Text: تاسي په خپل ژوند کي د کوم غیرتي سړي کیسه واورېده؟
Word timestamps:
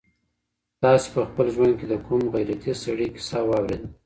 تاسي 0.81 1.07
په 1.15 1.21
خپل 1.29 1.45
ژوند 1.55 1.73
کي 1.79 1.85
د 1.89 1.93
کوم 2.05 2.21
غیرتي 2.33 2.73
سړي 2.83 3.07
کیسه 3.15 3.39
واورېده؟ 3.45 3.87